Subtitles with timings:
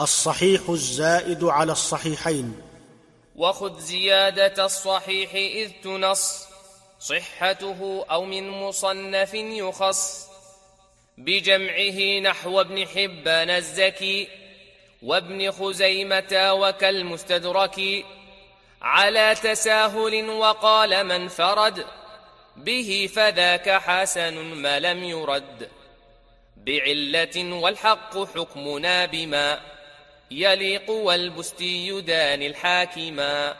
[0.00, 2.62] الصحيح الزائد على الصحيحين.
[3.36, 6.46] وخذ زيادة الصحيح إذ تنص
[7.00, 10.26] صحته أو من مصنف يخص.
[11.18, 14.28] بجمعه نحو ابن حبان الزكي
[15.02, 18.04] وابن خزيمة وكالمستدرك.
[18.82, 21.84] على تساهل وقال من فرد
[22.56, 25.68] به فذاك حسن ما لم يرد.
[26.56, 29.75] بعلة والحق حكمنا بما
[30.30, 33.56] يليق والبستي دان الحاكما